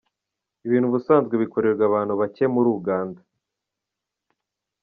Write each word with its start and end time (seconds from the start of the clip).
Ibintu 0.65 0.85
ubusanzwe 0.87 1.33
bikorerwa 1.43 1.83
abantu 1.89 2.13
bake 2.21 2.45
muri 2.53 2.67
Uganda. 2.77 3.21